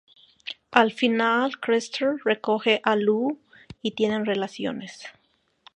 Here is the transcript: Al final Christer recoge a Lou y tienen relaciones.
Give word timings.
Al 0.71 0.89
final 0.99 1.59
Christer 1.59 2.15
recoge 2.25 2.81
a 2.83 2.95
Lou 2.95 3.37
y 3.83 3.91
tienen 3.91 4.25
relaciones. 4.25 5.03